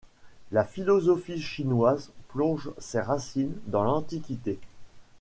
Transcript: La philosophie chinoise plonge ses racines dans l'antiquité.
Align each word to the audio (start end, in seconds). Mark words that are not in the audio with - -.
La 0.51 0.63
philosophie 0.63 1.39
chinoise 1.39 2.09
plonge 2.29 2.71
ses 2.79 3.01
racines 3.01 3.53
dans 3.67 3.83
l'antiquité. 3.83 4.57